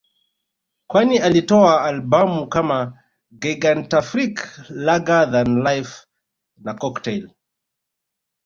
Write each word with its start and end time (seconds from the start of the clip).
kwani 0.87 1.17
alitoa 1.19 1.83
Albamu 1.83 2.47
kama 2.49 3.03
Gigantafrique 3.39 4.43
Larger 4.69 5.31
than 5.31 5.63
life 5.67 6.05
na 6.57 6.73
Cocktail 6.73 7.29